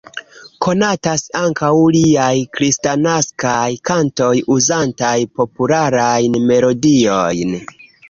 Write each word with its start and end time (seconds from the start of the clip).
Konatas 0.65 1.25
ankaŭ 1.39 1.69
liaj 1.97 2.31
kristnaskaj 2.57 3.69
kantoj 3.93 4.33
uzantaj 4.59 5.15
popularajn 5.39 6.43
melodiojn. 6.51 7.59